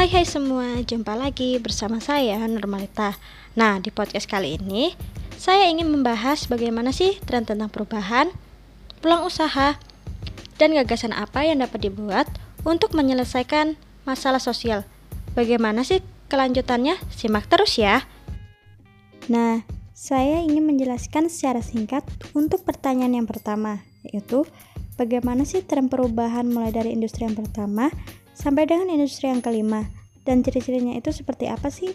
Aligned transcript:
Hai 0.00 0.08
hai 0.08 0.24
semua, 0.24 0.80
jumpa 0.80 1.12
lagi 1.12 1.60
bersama 1.60 2.00
saya 2.00 2.40
Normalita. 2.48 3.20
Nah, 3.52 3.84
di 3.84 3.92
podcast 3.92 4.24
kali 4.24 4.56
ini 4.56 4.96
saya 5.36 5.68
ingin 5.68 5.92
membahas 5.92 6.48
bagaimana 6.48 6.88
sih 6.88 7.20
tren 7.28 7.44
tentang 7.44 7.68
perubahan, 7.68 8.32
pulang 9.04 9.28
usaha, 9.28 9.76
dan 10.56 10.72
gagasan 10.72 11.12
apa 11.12 11.44
yang 11.44 11.60
dapat 11.60 11.84
dibuat 11.84 12.32
untuk 12.64 12.96
menyelesaikan 12.96 13.76
masalah 14.08 14.40
sosial. 14.40 14.88
Bagaimana 15.36 15.84
sih 15.84 16.00
kelanjutannya? 16.32 16.96
Simak 17.12 17.52
terus 17.52 17.76
ya. 17.76 18.08
Nah, 19.28 19.68
saya 19.92 20.40
ingin 20.40 20.64
menjelaskan 20.64 21.28
secara 21.28 21.60
singkat 21.60 22.08
untuk 22.32 22.64
pertanyaan 22.64 23.20
yang 23.20 23.28
pertama, 23.28 23.84
yaitu 24.08 24.48
bagaimana 24.96 25.44
sih 25.44 25.60
tren 25.60 25.92
perubahan 25.92 26.48
mulai 26.48 26.72
dari 26.72 26.96
industri 26.96 27.28
yang 27.28 27.36
pertama 27.36 27.92
sampai 28.40 28.64
dengan 28.64 28.88
industri 28.88 29.28
yang 29.28 29.44
kelima. 29.44 29.84
Dan 30.24 30.40
ciri-cirinya 30.40 30.96
itu 30.96 31.12
seperti 31.12 31.52
apa 31.52 31.68
sih? 31.68 31.92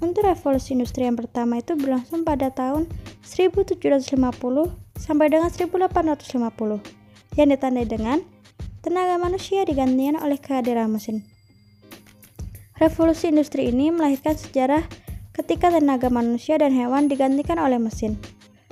Untuk 0.00 0.24
revolusi 0.24 0.72
industri 0.76 1.04
yang 1.04 1.16
pertama 1.16 1.60
itu 1.60 1.76
berlangsung 1.76 2.24
pada 2.24 2.48
tahun 2.52 2.88
1750 3.24 4.16
sampai 4.96 5.26
dengan 5.28 5.48
1850 5.52 7.36
yang 7.36 7.48
ditandai 7.52 7.84
dengan 7.84 8.24
tenaga 8.80 9.20
manusia 9.20 9.64
digantikan 9.68 10.16
oleh 10.24 10.40
kehadiran 10.40 10.88
mesin. 10.88 11.20
Revolusi 12.80 13.28
industri 13.28 13.68
ini 13.68 13.92
melahirkan 13.92 14.40
sejarah 14.40 14.88
ketika 15.36 15.68
tenaga 15.68 16.08
manusia 16.08 16.56
dan 16.56 16.72
hewan 16.72 17.12
digantikan 17.12 17.60
oleh 17.60 17.76
mesin. 17.76 18.16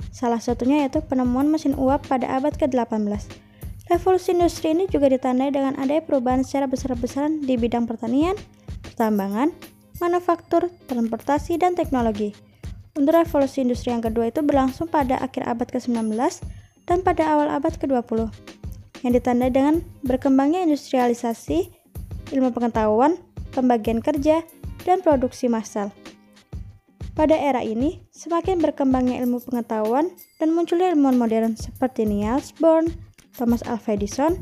Salah 0.09 0.41
satunya 0.41 0.81
yaitu 0.81 1.05
penemuan 1.05 1.45
mesin 1.45 1.77
uap 1.77 2.09
pada 2.09 2.25
abad 2.41 2.57
ke-18. 2.57 3.48
Revolusi 3.89 4.37
industri 4.37 4.77
ini 4.77 4.85
juga 4.85 5.09
ditandai 5.09 5.49
dengan 5.49 5.73
adanya 5.81 6.05
perubahan 6.05 6.45
secara 6.45 6.69
besar-besaran 6.69 7.41
di 7.41 7.57
bidang 7.57 7.89
pertanian, 7.89 8.37
pertambangan, 8.85 9.49
manufaktur, 9.97 10.69
transportasi, 10.85 11.57
dan 11.57 11.73
teknologi. 11.73 12.37
Untuk 12.93 13.17
revolusi 13.17 13.65
industri 13.65 13.89
yang 13.89 14.05
kedua 14.05 14.29
itu 14.29 14.45
berlangsung 14.45 14.85
pada 14.93 15.17
akhir 15.17 15.41
abad 15.49 15.65
ke-19 15.73 16.13
dan 16.85 17.01
pada 17.01 17.33
awal 17.33 17.49
abad 17.49 17.73
ke-20, 17.81 18.29
yang 19.01 19.13
ditandai 19.17 19.49
dengan 19.49 19.81
berkembangnya 20.05 20.61
industrialisasi, 20.69 21.73
ilmu 22.29 22.53
pengetahuan, 22.53 23.17
pembagian 23.57 24.05
kerja, 24.05 24.45
dan 24.85 25.01
produksi 25.01 25.49
massal. 25.49 25.89
Pada 27.17 27.33
era 27.33 27.65
ini, 27.65 28.05
semakin 28.13 28.61
berkembangnya 28.61 29.17
ilmu 29.25 29.41
pengetahuan 29.43 30.13
dan 30.37 30.53
munculnya 30.53 30.93
ilmuwan 30.93 31.17
modern 31.17 31.57
seperti 31.57 32.05
Niels 32.05 32.53
Bohr, 32.55 32.85
Thomas 33.39 33.63
Alva 33.63 33.95
Edison, 33.95 34.35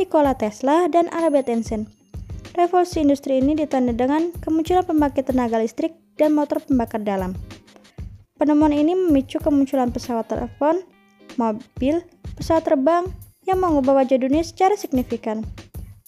Nikola 0.00 0.32
Tesla, 0.32 0.88
dan 0.88 1.12
Albert 1.12 1.52
Einstein. 1.52 1.84
Revolusi 2.56 3.04
industri 3.04 3.36
ini 3.36 3.52
ditandai 3.52 3.92
dengan 3.92 4.32
kemunculan 4.40 4.88
pembangkit 4.88 5.28
tenaga 5.28 5.60
listrik 5.60 5.92
dan 6.16 6.32
motor 6.32 6.64
pembakar 6.64 7.04
dalam. 7.04 7.36
Penemuan 8.40 8.72
ini 8.72 8.96
memicu 8.96 9.36
kemunculan 9.44 9.92
pesawat 9.92 10.32
telepon, 10.32 10.80
mobil, 11.36 12.00
pesawat 12.40 12.64
terbang 12.64 13.04
yang 13.44 13.60
mengubah 13.60 14.00
wajah 14.00 14.16
dunia 14.16 14.40
secara 14.40 14.72
signifikan. 14.80 15.44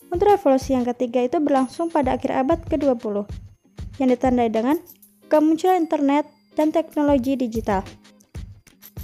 Untuk 0.08 0.33
revolusi 0.33 0.72
yang 0.72 0.89
ketiga 0.89 1.20
itu 1.20 1.36
berlangsung 1.36 1.92
pada 1.92 2.17
akhir 2.17 2.33
abad 2.33 2.58
ke-20, 2.64 3.28
yang 4.00 4.08
ditandai 4.08 4.48
dengan 4.48 4.80
kemunculan 5.28 5.84
internet 5.84 6.24
dan 6.56 6.72
teknologi 6.72 7.36
digital. 7.36 7.84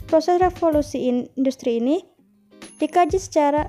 Proses 0.08 0.40
revolusi 0.40 1.08
industri 1.08 1.84
ini 1.84 2.00
dikaji 2.78 3.18
secara 3.18 3.68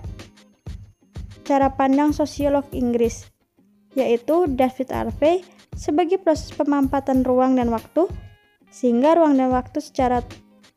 cara 1.50 1.74
pandang 1.74 2.14
sosiolog 2.14 2.66
Inggris, 2.74 3.26
yaitu 3.98 4.46
David 4.54 4.94
Harvey 4.94 5.42
sebagai 5.74 6.22
proses 6.22 6.54
pemampatan 6.54 7.26
ruang 7.26 7.58
dan 7.58 7.74
waktu, 7.74 8.06
sehingga 8.70 9.18
ruang 9.18 9.42
dan 9.42 9.50
waktu 9.50 9.82
secara 9.82 10.22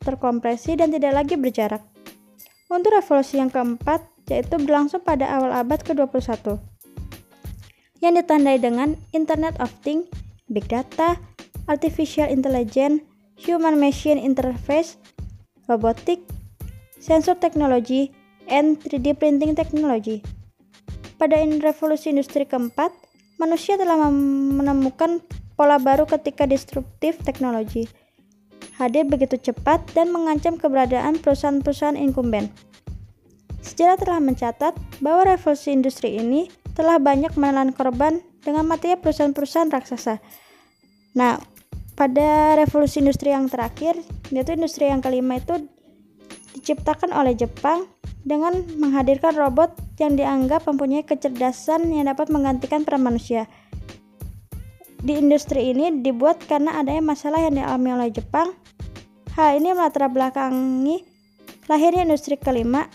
terkompresi 0.00 0.80
dan 0.80 0.88
tidak 0.90 1.12
lagi 1.12 1.36
berjarak. 1.36 1.84
Untuk 2.72 2.96
revolusi 2.96 3.36
yang 3.36 3.52
keempat, 3.52 4.00
yaitu 4.32 4.56
berlangsung 4.56 5.04
pada 5.04 5.28
awal 5.28 5.52
abad 5.52 5.84
ke-21, 5.84 6.56
yang 8.00 8.16
ditandai 8.16 8.56
dengan 8.56 8.96
Internet 9.12 9.60
of 9.60 9.68
Things, 9.84 10.08
Big 10.48 10.64
Data, 10.72 11.20
Artificial 11.68 12.32
Intelligence, 12.32 13.04
Human 13.44 13.76
Machine 13.76 14.18
Interface, 14.18 14.96
Robotik, 15.68 16.24
Sensor 16.96 17.36
Teknologi, 17.36 18.21
and 18.48 18.80
3D 18.82 19.18
printing 19.18 19.52
technology. 19.54 20.24
Pada 21.20 21.38
revolusi 21.38 22.10
industri 22.10 22.48
keempat, 22.48 22.90
manusia 23.38 23.78
telah 23.78 24.10
menemukan 24.10 25.22
pola 25.54 25.78
baru 25.78 26.08
ketika 26.08 26.48
disruptif 26.48 27.20
teknologi 27.22 27.86
hadir 28.82 29.04
begitu 29.06 29.38
cepat 29.38 29.84
dan 29.92 30.10
mengancam 30.10 30.56
keberadaan 30.56 31.22
perusahaan-perusahaan 31.22 31.98
incumbent. 31.98 32.50
Sejarah 33.62 33.94
telah 33.94 34.18
mencatat 34.18 34.74
bahwa 34.98 35.22
revolusi 35.36 35.70
industri 35.70 36.18
ini 36.18 36.50
telah 36.74 36.98
banyak 36.98 37.36
menelan 37.38 37.70
korban 37.70 38.24
dengan 38.42 38.66
matinya 38.66 38.98
perusahaan-perusahaan 38.98 39.70
raksasa. 39.70 40.18
Nah, 41.14 41.38
pada 41.94 42.58
revolusi 42.58 42.98
industri 42.98 43.30
yang 43.30 43.46
terakhir, 43.46 43.94
yaitu 44.34 44.58
industri 44.58 44.90
yang 44.90 44.98
kelima 44.98 45.38
itu 45.38 45.62
diciptakan 46.58 47.14
oleh 47.14 47.38
Jepang 47.38 47.86
dengan 48.22 48.62
menghadirkan 48.78 49.34
robot 49.34 49.74
yang 49.98 50.14
dianggap 50.14 50.66
mempunyai 50.66 51.02
kecerdasan 51.02 51.90
yang 51.90 52.06
dapat 52.06 52.30
menggantikan 52.30 52.86
peran 52.86 53.02
manusia. 53.02 53.50
Di 55.02 55.18
industri 55.18 55.74
ini 55.74 56.02
dibuat 56.02 56.46
karena 56.46 56.78
adanya 56.78 57.02
masalah 57.02 57.42
yang 57.42 57.58
dialami 57.58 57.90
oleh 57.90 58.08
Jepang. 58.14 58.54
Hal 59.34 59.58
ini 59.58 59.74
melatar 59.74 60.06
belakangi 60.06 61.02
lahirnya 61.66 62.06
industri 62.06 62.38
kelima 62.38 62.86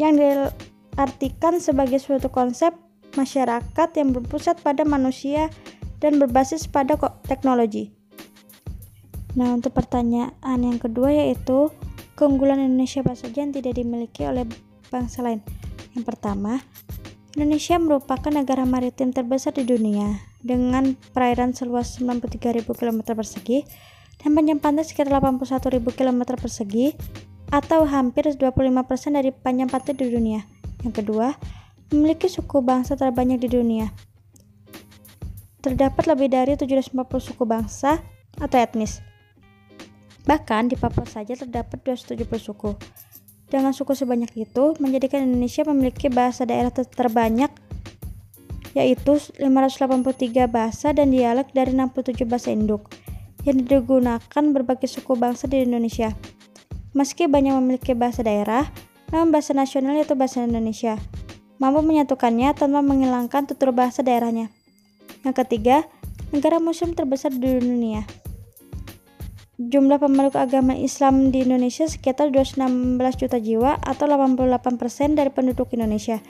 yang 0.00 0.18
diartikan 0.18 1.62
sebagai 1.62 2.02
suatu 2.02 2.32
konsep 2.32 2.74
masyarakat 3.14 3.88
yang 3.94 4.10
berpusat 4.10 4.58
pada 4.64 4.82
manusia 4.82 5.52
dan 6.02 6.18
berbasis 6.18 6.66
pada 6.66 6.98
teknologi. 7.28 7.94
Nah, 9.38 9.54
untuk 9.54 9.72
pertanyaan 9.72 10.58
yang 10.60 10.76
kedua 10.82 11.14
yaitu 11.14 11.70
keunggulan 12.18 12.60
Indonesia 12.60 13.00
apa 13.00 13.16
saja 13.16 13.44
yang 13.44 13.54
tidak 13.54 13.78
dimiliki 13.80 14.26
oleh 14.28 14.44
bangsa 14.92 15.24
lain. 15.24 15.40
Yang 15.96 16.04
pertama, 16.04 16.60
Indonesia 17.32 17.80
merupakan 17.80 18.28
negara 18.28 18.68
maritim 18.68 19.16
terbesar 19.16 19.56
di 19.56 19.64
dunia 19.64 20.20
dengan 20.44 20.92
perairan 21.16 21.56
seluas 21.56 21.96
93.000 21.96 22.68
km 22.68 23.16
persegi 23.16 23.64
dan 24.20 24.36
panjang 24.36 24.60
pantai 24.60 24.84
sekitar 24.84 25.16
81.000 25.16 25.80
km 25.96 26.20
persegi 26.36 26.92
atau 27.48 27.88
hampir 27.88 28.28
25% 28.28 29.16
dari 29.16 29.32
panjang 29.32 29.72
pantai 29.72 29.96
di 29.96 30.12
dunia. 30.12 30.44
Yang 30.84 31.04
kedua, 31.04 31.32
memiliki 31.92 32.28
suku 32.28 32.60
bangsa 32.60 32.96
terbanyak 32.96 33.40
di 33.40 33.48
dunia. 33.48 33.88
Terdapat 35.62 36.04
lebih 36.10 36.28
dari 36.32 36.52
750 36.58 36.92
suku 37.32 37.44
bangsa 37.48 38.02
atau 38.36 38.56
etnis. 38.60 39.00
Bahkan 40.28 40.72
di 40.72 40.76
Papua 40.80 41.06
saja 41.06 41.32
terdapat 41.32 41.80
270 41.80 42.28
suku. 42.38 42.70
Dengan 43.52 43.76
suku 43.76 43.92
sebanyak 43.92 44.32
itu, 44.48 44.72
menjadikan 44.80 45.28
Indonesia 45.28 45.60
memiliki 45.68 46.08
bahasa 46.08 46.48
daerah 46.48 46.72
ter 46.72 46.88
terbanyak 46.88 47.52
yaitu 48.72 49.20
583 49.36 50.48
bahasa 50.48 50.96
dan 50.96 51.12
dialek 51.12 51.52
dari 51.52 51.76
67 51.76 52.24
bahasa 52.24 52.48
induk 52.48 52.88
yang 53.44 53.60
digunakan 53.60 54.44
berbagai 54.56 54.88
suku 54.88 55.12
bangsa 55.20 55.44
di 55.44 55.68
Indonesia. 55.68 56.16
Meski 56.96 57.28
banyak 57.28 57.52
memiliki 57.60 57.92
bahasa 57.92 58.24
daerah, 58.24 58.72
namun 59.12 59.28
bahasa 59.28 59.52
nasional 59.52 60.00
yaitu 60.00 60.16
bahasa 60.16 60.48
Indonesia 60.48 60.96
mampu 61.60 61.84
menyatukannya 61.84 62.56
tanpa 62.56 62.80
menghilangkan 62.80 63.44
tutur 63.52 63.76
bahasa 63.76 64.00
daerahnya. 64.00 64.48
Yang 65.28 65.44
ketiga, 65.44 65.84
negara 66.32 66.56
muslim 66.56 66.96
terbesar 66.96 67.30
di 67.36 67.60
dunia 67.60 68.08
jumlah 69.60 70.00
pemeluk 70.00 70.32
agama 70.32 70.72
Islam 70.72 71.28
di 71.28 71.44
Indonesia 71.44 71.84
sekitar 71.84 72.32
216 72.32 73.20
juta 73.20 73.36
jiwa 73.36 73.76
atau 73.84 74.08
88% 74.08 75.12
dari 75.12 75.28
penduduk 75.28 75.68
Indonesia. 75.76 76.24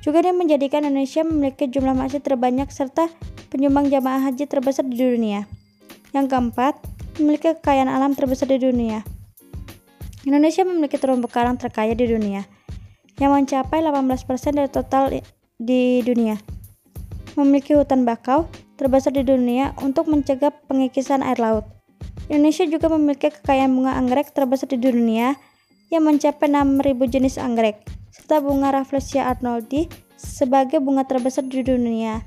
Juga 0.00 0.20
dia 0.20 0.36
menjadikan 0.36 0.84
Indonesia 0.84 1.24
memiliki 1.24 1.68
jumlah 1.68 1.96
masjid 1.96 2.20
terbanyak 2.20 2.68
serta 2.68 3.08
penyumbang 3.48 3.88
jamaah 3.88 4.28
haji 4.28 4.44
terbesar 4.48 4.84
di 4.84 4.96
dunia. 4.96 5.48
Yang 6.12 6.26
keempat, 6.32 6.76
memiliki 7.20 7.56
kekayaan 7.56 7.88
alam 7.88 8.12
terbesar 8.12 8.48
di 8.48 8.60
dunia. 8.60 9.04
Indonesia 10.24 10.64
memiliki 10.64 10.96
terumbu 10.96 11.28
karang 11.28 11.60
terkaya 11.60 11.92
di 11.92 12.08
dunia, 12.08 12.48
yang 13.20 13.36
mencapai 13.36 13.84
18% 13.84 14.56
dari 14.56 14.70
total 14.72 15.12
di 15.60 16.00
dunia. 16.00 16.40
Memiliki 17.36 17.76
hutan 17.76 18.08
bakau 18.08 18.48
terbesar 18.80 19.12
di 19.12 19.20
dunia 19.20 19.76
untuk 19.84 20.08
mencegah 20.08 20.54
pengikisan 20.64 21.20
air 21.20 21.36
laut. 21.36 21.73
Indonesia 22.28 22.64
juga 22.64 22.88
memiliki 22.88 23.28
kekayaan 23.28 23.72
bunga 23.72 24.00
anggrek 24.00 24.32
terbesar 24.32 24.72
di 24.72 24.80
dunia 24.80 25.36
yang 25.92 26.08
mencapai 26.08 26.48
6.000 26.48 27.12
jenis 27.12 27.36
anggrek, 27.36 27.84
serta 28.08 28.40
bunga 28.40 28.72
Rafflesia 28.72 29.28
arnoldi 29.28 29.86
sebagai 30.16 30.80
bunga 30.80 31.04
terbesar 31.04 31.44
di 31.44 31.60
dunia. 31.60 32.24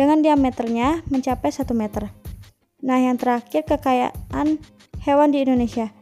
dengan 0.00 0.24
diameternya 0.24 1.04
mencapai 1.12 1.52
1 1.52 1.76
meter. 1.76 2.08
Nah, 2.80 2.96
yang 2.96 3.20
terakhir 3.20 3.68
kekayaan 3.68 4.56
hewan 5.04 5.28
di 5.28 5.44
Indonesia. 5.44 5.92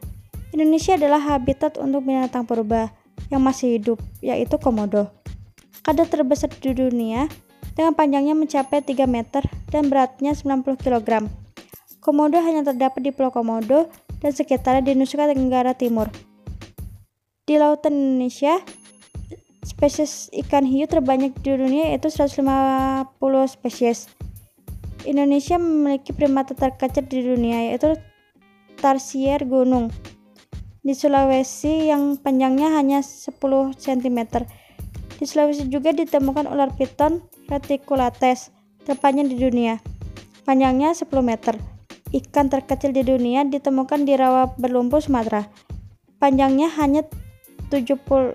Indonesia 0.55 0.95
adalah 0.95 1.19
habitat 1.19 1.83
untuk 1.83 2.07
binatang 2.07 2.47
purba 2.47 2.95
yang 3.27 3.43
masih 3.43 3.75
hidup, 3.75 3.99
yaitu 4.23 4.55
komodo. 4.63 5.11
Kadar 5.83 6.07
terbesar 6.07 6.47
di 6.55 6.71
dunia 6.79 7.27
dengan 7.75 7.99
panjangnya 7.99 8.39
mencapai 8.39 8.87
3 8.87 9.11
meter 9.11 9.43
dan 9.75 9.91
beratnya 9.91 10.31
90 10.31 10.79
kg. 10.79 11.27
Komodo 12.09 12.41
hanya 12.41 12.65
terdapat 12.65 13.05
di 13.05 13.13
Pulau 13.13 13.29
Komodo 13.29 13.93
dan 14.25 14.33
sekitarnya 14.33 14.81
di 14.81 14.97
Nusa 14.97 15.29
Tenggara 15.29 15.77
Timur. 15.77 16.09
Di 17.45 17.61
lautan 17.61 17.93
Indonesia, 17.93 18.65
spesies 19.61 20.33
ikan 20.33 20.65
hiu 20.65 20.89
terbanyak 20.89 21.37
di 21.45 21.53
dunia 21.53 21.93
yaitu 21.93 22.09
150 22.09 23.13
spesies. 23.45 24.09
Indonesia 25.05 25.61
memiliki 25.61 26.17
primata 26.17 26.57
terkecil 26.57 27.05
di 27.05 27.29
dunia 27.29 27.69
yaitu 27.69 27.93
tarsier 28.81 29.45
gunung 29.45 29.93
di 30.81 30.97
Sulawesi 30.97 31.93
yang 31.93 32.17
panjangnya 32.17 32.73
hanya 32.73 33.05
10 33.05 33.37
cm. 33.77 34.49
Di 35.21 35.25
Sulawesi 35.29 35.69
juga 35.69 35.93
ditemukan 35.93 36.49
ular 36.49 36.73
piton 36.73 37.21
reticulates 37.53 38.49
terpanjang 38.89 39.29
di 39.29 39.37
dunia. 39.37 39.77
Panjangnya 40.49 40.97
10 40.97 41.05
meter. 41.21 41.78
Ikan 42.09 42.49
terkecil 42.49 42.97
di 42.97 43.05
dunia 43.05 43.45
ditemukan 43.45 44.09
di 44.09 44.17
rawa 44.17 44.57
berlumpur 44.57 45.05
Sumatera. 45.05 45.45
Panjangnya 46.17 46.73
hanya 46.81 47.05
7,9 47.69 48.33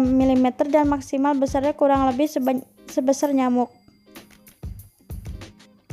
mm 0.00 0.46
dan 0.72 0.88
maksimal 0.88 1.36
besarnya 1.36 1.76
kurang 1.76 2.08
lebih 2.08 2.24
sebesar 2.88 3.36
nyamuk. 3.36 3.68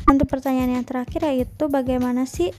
Untuk 0.08 0.32
pertanyaan 0.32 0.80
yang 0.80 0.86
terakhir 0.88 1.28
yaitu 1.28 1.68
bagaimana 1.68 2.24
sih 2.24 2.56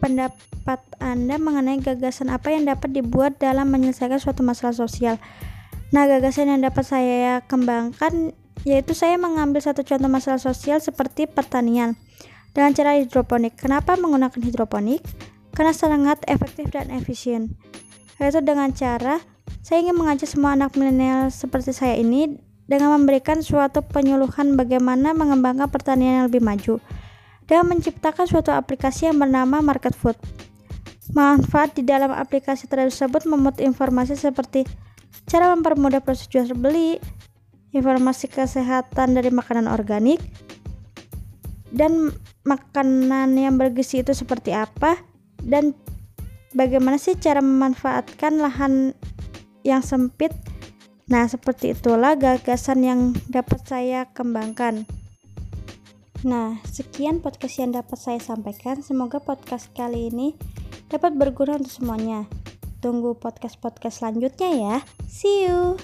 pendapat 0.00 0.80
Anda 1.00 1.40
mengenai 1.40 1.80
gagasan 1.80 2.28
apa 2.28 2.52
yang 2.52 2.68
dapat 2.68 2.92
dibuat 2.92 3.40
dalam 3.40 3.72
menyelesaikan 3.72 4.20
suatu 4.20 4.44
masalah 4.44 4.76
sosial? 4.76 5.16
Nah, 5.90 6.04
gagasan 6.04 6.52
yang 6.52 6.60
dapat 6.60 6.84
saya 6.84 7.40
kembangkan 7.48 8.36
yaitu 8.68 8.92
saya 8.92 9.16
mengambil 9.16 9.64
satu 9.64 9.80
contoh 9.88 10.08
masalah 10.12 10.36
sosial 10.36 10.84
seperti 10.84 11.24
pertanian 11.24 11.96
dengan 12.54 12.74
cara 12.74 12.98
hidroponik. 12.98 13.56
Kenapa 13.58 13.94
menggunakan 13.94 14.40
hidroponik? 14.40 15.02
Karena 15.54 15.74
sangat 15.74 16.22
efektif 16.30 16.70
dan 16.70 16.90
efisien. 16.94 17.58
Yaitu 18.18 18.42
dengan 18.44 18.70
cara 18.70 19.18
saya 19.60 19.84
ingin 19.84 19.96
mengajak 19.98 20.28
semua 20.30 20.56
anak 20.56 20.74
milenial 20.74 21.28
seperti 21.28 21.74
saya 21.76 21.98
ini 21.98 22.38
dengan 22.70 22.94
memberikan 22.94 23.42
suatu 23.42 23.82
penyuluhan 23.82 24.54
bagaimana 24.54 25.10
mengembangkan 25.10 25.66
pertanian 25.66 26.22
yang 26.22 26.26
lebih 26.30 26.40
maju 26.40 26.78
dengan 27.50 27.66
menciptakan 27.74 28.30
suatu 28.30 28.54
aplikasi 28.54 29.10
yang 29.10 29.18
bernama 29.18 29.58
Market 29.58 29.92
Food. 29.98 30.14
Manfaat 31.10 31.74
di 31.74 31.82
dalam 31.82 32.14
aplikasi 32.14 32.70
tersebut 32.70 33.26
memuat 33.26 33.58
informasi 33.58 34.14
seperti 34.14 34.62
cara 35.26 35.50
mempermudah 35.50 35.98
proses 35.98 36.30
jual 36.30 36.46
beli, 36.54 37.02
informasi 37.74 38.30
kesehatan 38.30 39.18
dari 39.18 39.34
makanan 39.34 39.66
organik, 39.66 40.22
dan 41.74 42.14
makanan 42.50 43.38
yang 43.38 43.54
bergizi 43.54 44.02
itu 44.02 44.10
seperti 44.10 44.50
apa? 44.50 44.98
Dan 45.38 45.72
bagaimana 46.50 46.98
sih 46.98 47.14
cara 47.14 47.38
memanfaatkan 47.38 48.42
lahan 48.42 48.98
yang 49.62 49.86
sempit? 49.86 50.34
Nah 51.06 51.30
seperti 51.30 51.78
itulah 51.78 52.18
gagasan 52.18 52.82
yang 52.82 53.00
dapat 53.30 53.62
saya 53.66 54.10
kembangkan. 54.10 54.82
Nah 56.26 56.58
sekian 56.66 57.22
podcast 57.22 57.62
yang 57.62 57.70
dapat 57.70 57.98
saya 57.98 58.18
sampaikan. 58.18 58.82
Semoga 58.82 59.22
podcast 59.22 59.70
kali 59.70 60.10
ini 60.10 60.34
dapat 60.90 61.14
berguna 61.14 61.62
untuk 61.62 61.70
semuanya. 61.70 62.26
Tunggu 62.82 63.14
podcast-podcast 63.14 64.02
selanjutnya 64.02 64.50
ya. 64.56 64.76
See 65.06 65.46
you 65.46 65.78